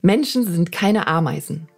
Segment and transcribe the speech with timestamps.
[0.00, 1.68] Menschen sind keine Ameisen.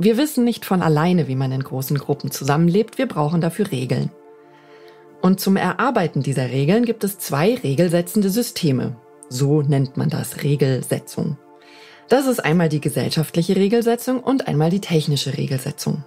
[0.00, 4.10] Wir wissen nicht von alleine, wie man in großen Gruppen zusammenlebt, wir brauchen dafür Regeln.
[5.22, 8.96] Und zum Erarbeiten dieser Regeln gibt es zwei regelsetzende Systeme.
[9.28, 11.38] So nennt man das Regelsetzung.
[12.08, 16.04] Das ist einmal die gesellschaftliche Regelsetzung und einmal die technische Regelsetzung.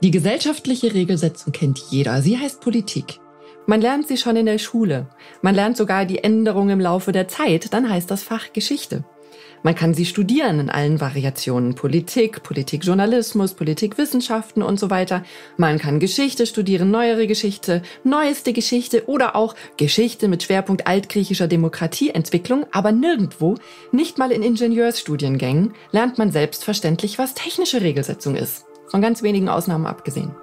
[0.00, 2.22] Die gesellschaftliche Regelsetzung kennt jeder.
[2.22, 3.18] Sie heißt Politik.
[3.66, 5.08] Man lernt sie schon in der Schule.
[5.42, 7.72] Man lernt sogar die Änderungen im Laufe der Zeit.
[7.72, 9.04] Dann heißt das Fach Geschichte.
[9.62, 11.74] Man kann sie studieren in allen Variationen.
[11.74, 15.24] Politik, Politikjournalismus, Politikwissenschaften und so weiter.
[15.56, 22.66] Man kann Geschichte studieren, neuere Geschichte, neueste Geschichte oder auch Geschichte mit Schwerpunkt altgriechischer Demokratieentwicklung.
[22.72, 23.56] Aber nirgendwo,
[23.92, 28.64] nicht mal in Ingenieursstudiengängen, lernt man selbstverständlich, was technische Regelsetzung ist.
[28.88, 30.34] Von ganz wenigen Ausnahmen abgesehen.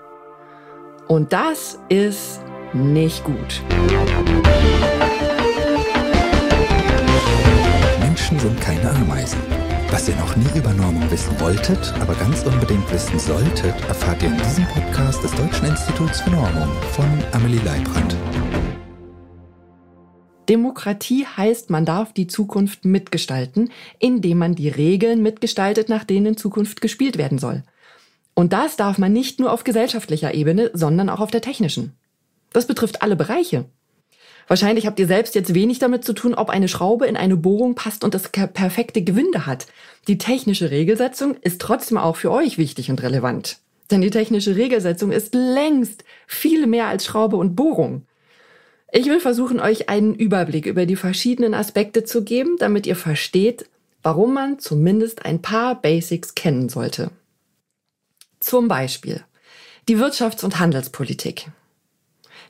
[1.07, 2.41] Und das ist
[2.73, 3.61] nicht gut.
[8.25, 9.39] Menschen sind keine Ameisen.
[9.91, 14.29] Was ihr noch nie über Normung wissen wolltet, aber ganz unbedingt wissen solltet, erfahrt ihr
[14.29, 18.17] in diesem Podcast des Deutschen Instituts für Normung von Amelie Leibrand.
[20.49, 26.37] Demokratie heißt, man darf die Zukunft mitgestalten, indem man die Regeln mitgestaltet, nach denen in
[26.37, 27.61] Zukunft gespielt werden soll.
[28.33, 31.93] Und das darf man nicht nur auf gesellschaftlicher Ebene, sondern auch auf der technischen.
[32.53, 33.65] Das betrifft alle Bereiche.
[34.47, 37.73] Wahrscheinlich habt ihr selbst jetzt wenig damit zu tun, ob eine Schraube in eine Bohrung
[37.73, 39.65] passt und das perfekte Gewinde hat.
[40.07, 43.57] Die technische Regelsetzung ist trotzdem auch für euch wichtig und relevant.
[43.89, 48.03] Denn die technische Regelsetzung ist längst viel mehr als Schraube und Bohrung.
[48.91, 53.67] Ich will versuchen, euch einen Überblick über die verschiedenen Aspekte zu geben, damit ihr versteht,
[54.03, 57.09] warum man zumindest ein paar Basics kennen sollte.
[58.39, 59.23] Zum Beispiel
[59.87, 61.47] die Wirtschafts- und Handelspolitik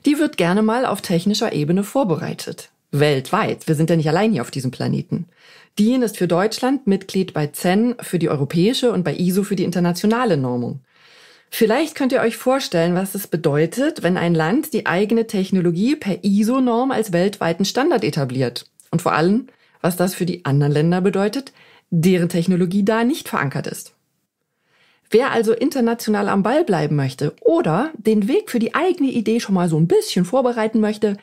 [0.06, 2.70] die wird gerne mal auf technischer Ebene vorbereitet.
[2.92, 3.66] Weltweit.
[3.66, 5.26] Wir sind ja nicht allein hier auf diesem Planeten.
[5.78, 9.64] DIN ist für Deutschland Mitglied bei CEN für die europäische und bei ISO für die
[9.64, 10.80] internationale Normung.
[11.50, 16.24] Vielleicht könnt ihr euch vorstellen, was es bedeutet, wenn ein Land die eigene Technologie per
[16.24, 18.66] ISO-Norm als weltweiten Standard etabliert.
[18.90, 19.48] Und vor allem,
[19.80, 21.52] was das für die anderen Länder bedeutet,
[21.90, 23.95] deren Technologie da nicht verankert ist.
[25.10, 29.54] Wer also international am Ball bleiben möchte oder den Weg für die eigene Idee schon
[29.54, 31.16] mal so ein bisschen vorbereiten möchte,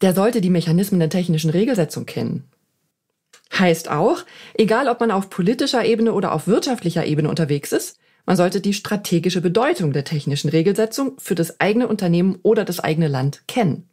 [0.00, 2.44] der sollte die Mechanismen der technischen Regelsetzung kennen.
[3.58, 8.36] Heißt auch, egal ob man auf politischer Ebene oder auf wirtschaftlicher Ebene unterwegs ist, man
[8.36, 13.42] sollte die strategische Bedeutung der technischen Regelsetzung für das eigene Unternehmen oder das eigene Land
[13.46, 13.88] kennen.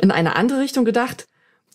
[0.00, 1.26] In eine andere Richtung gedacht,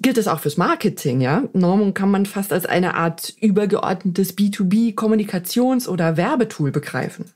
[0.02, 1.44] gilt es auch fürs Marketing, ja?
[1.53, 7.31] Normung kann man fast als eine Art übergeordnetes B2B-Kommunikations- oder Werbetool begreifen.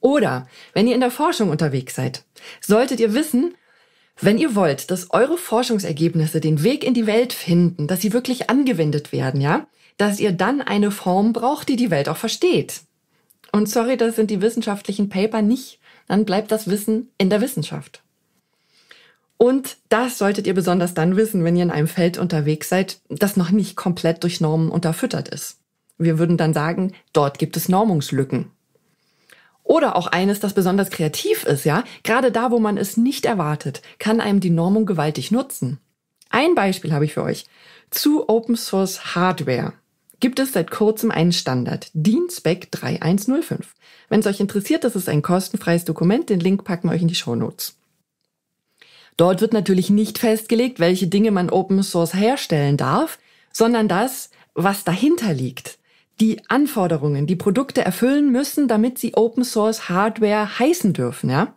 [0.00, 2.24] Oder wenn ihr in der Forschung unterwegs seid,
[2.60, 3.54] solltet ihr wissen,
[4.20, 8.50] wenn ihr wollt, dass eure Forschungsergebnisse den Weg in die Welt finden, dass sie wirklich
[8.50, 9.66] angewendet werden, ja,
[9.96, 12.80] dass ihr dann eine Form braucht, die die Welt auch versteht.
[13.52, 18.02] Und sorry, das sind die wissenschaftlichen Paper nicht, dann bleibt das Wissen in der Wissenschaft.
[19.38, 23.36] Und das solltet ihr besonders dann wissen, wenn ihr in einem Feld unterwegs seid, das
[23.36, 25.58] noch nicht komplett durch Normen unterfüttert ist.
[25.96, 28.50] Wir würden dann sagen, dort gibt es Normungslücken.
[29.62, 31.84] Oder auch eines, das besonders kreativ ist, ja.
[32.02, 35.78] Gerade da, wo man es nicht erwartet, kann einem die Normung gewaltig nutzen.
[36.30, 37.46] Ein Beispiel habe ich für euch.
[37.90, 39.72] Zu Open Source Hardware
[40.20, 43.74] gibt es seit kurzem einen Standard, DIN Spec 3105.
[44.08, 47.08] Wenn es euch interessiert, das ist ein kostenfreies Dokument, den Link packen wir euch in
[47.08, 47.77] die Show Notes.
[49.18, 53.18] Dort wird natürlich nicht festgelegt, welche Dinge man Open Source herstellen darf,
[53.52, 55.78] sondern das, was dahinter liegt.
[56.20, 61.52] Die Anforderungen, die Produkte erfüllen müssen, damit sie Open Source Hardware heißen dürfen, ja.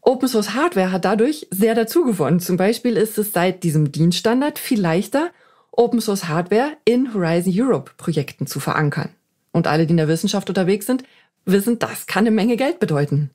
[0.00, 2.40] Open Source Hardware hat dadurch sehr dazugewonnen.
[2.40, 5.30] Zum Beispiel ist es seit diesem Dienststandard viel leichter,
[5.72, 9.10] Open Source Hardware in Horizon Europe Projekten zu verankern.
[9.52, 11.04] Und alle, die in der Wissenschaft unterwegs sind,
[11.44, 13.30] wissen, das kann eine Menge Geld bedeuten.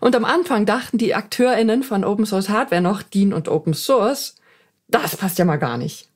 [0.00, 4.36] Und am Anfang dachten die AkteurInnen von Open Source Hardware noch, DIN und Open Source,
[4.88, 6.08] das passt ja mal gar nicht.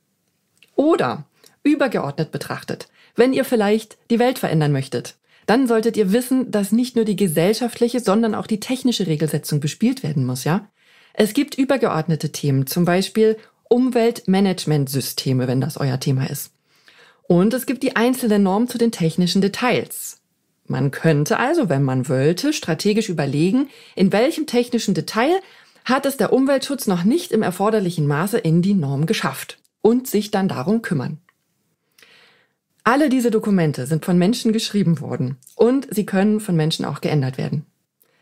[0.75, 1.25] Oder
[1.63, 6.95] übergeordnet betrachtet, wenn ihr vielleicht die Welt verändern möchtet, dann solltet ihr wissen, dass nicht
[6.95, 10.67] nur die gesellschaftliche, sondern auch die technische Regelsetzung bespielt werden muss, ja?
[11.13, 13.37] Es gibt übergeordnete Themen, zum Beispiel
[13.67, 16.53] Umweltmanagementsysteme, wenn das euer Thema ist.
[17.23, 20.20] Und es gibt die einzelnen Normen zu den technischen Details.
[20.71, 25.41] Man könnte also, wenn man wollte, strategisch überlegen, in welchem technischen Detail
[25.83, 30.31] hat es der Umweltschutz noch nicht im erforderlichen Maße in die Norm geschafft und sich
[30.31, 31.19] dann darum kümmern.
[32.85, 37.37] Alle diese Dokumente sind von Menschen geschrieben worden und sie können von Menschen auch geändert
[37.37, 37.65] werden.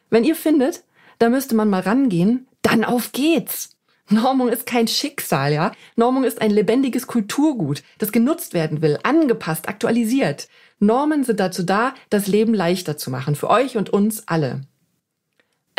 [0.10, 0.84] Wenn ihr findet,
[1.20, 3.78] da müsste man mal rangehen, dann auf geht's.
[4.10, 5.72] Normung ist kein Schicksal, ja.
[5.96, 10.48] Normung ist ein lebendiges Kulturgut, das genutzt werden will, angepasst, aktualisiert.
[10.80, 14.62] Normen sind dazu da, das Leben leichter zu machen, für euch und uns alle.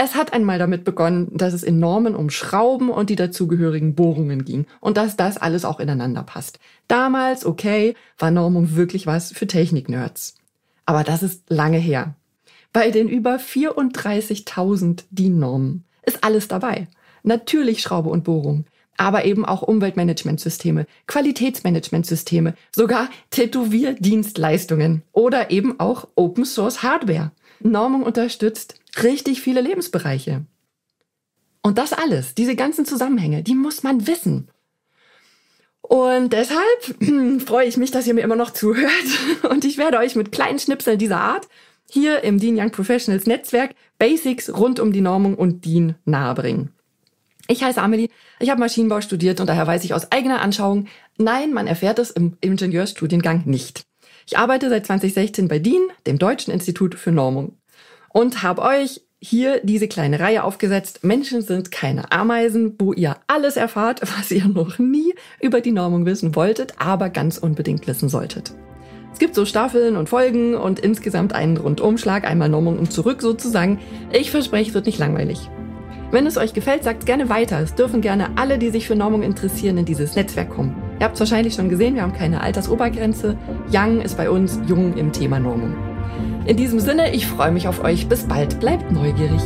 [0.02, 4.46] Es hat einmal damit begonnen, dass es in Normen um Schrauben und die dazugehörigen Bohrungen
[4.46, 6.58] ging und dass das alles auch ineinander passt.
[6.88, 10.36] Damals, okay, war Normung wirklich was für Technik-Nerds.
[10.86, 12.14] Aber das ist lange her.
[12.72, 16.88] Bei den über 34.000 DIN-Normen ist alles dabei.
[17.22, 18.64] Natürlich Schraube und Bohrung,
[19.00, 27.32] aber eben auch Umweltmanagementsysteme, Qualitätsmanagementsysteme, sogar Tätowierdienstleistungen oder eben auch Open Source Hardware.
[27.60, 30.44] Normung unterstützt richtig viele Lebensbereiche.
[31.62, 34.50] Und das alles, diese ganzen Zusammenhänge, die muss man wissen.
[35.80, 36.60] Und deshalb
[37.46, 38.90] freue ich mich, dass ihr mir immer noch zuhört.
[39.50, 41.48] Und ich werde euch mit kleinen Schnipseln dieser Art
[41.90, 46.70] hier im Dean Young Professionals Netzwerk Basics rund um die Normung und Dean nahebringen.
[47.50, 50.86] Ich heiße Amelie, ich habe Maschinenbau studiert und daher weiß ich aus eigener Anschauung,
[51.18, 53.82] nein, man erfährt es im Ingenieursstudiengang nicht.
[54.24, 57.56] Ich arbeite seit 2016 bei DIN, dem Deutschen Institut für Normung,
[58.10, 61.02] und habe euch hier diese kleine Reihe aufgesetzt.
[61.02, 66.06] Menschen sind keine Ameisen, wo ihr alles erfahrt, was ihr noch nie über die Normung
[66.06, 68.54] wissen wolltet, aber ganz unbedingt wissen solltet.
[69.12, 73.80] Es gibt so Staffeln und Folgen und insgesamt einen Rundumschlag, einmal Normung und zurück sozusagen.
[74.12, 75.50] Ich verspreche, es wird nicht langweilig.
[76.10, 77.60] Wenn es euch gefällt, sagt gerne weiter.
[77.60, 80.74] Es dürfen gerne alle, die sich für Normung interessieren, in dieses Netzwerk kommen.
[80.98, 83.36] Ihr habt es wahrscheinlich schon gesehen, wir haben keine Altersobergrenze.
[83.72, 85.76] Young ist bei uns jung im Thema Normung.
[86.46, 88.08] In diesem Sinne, ich freue mich auf euch.
[88.08, 88.58] Bis bald.
[88.58, 89.42] Bleibt neugierig.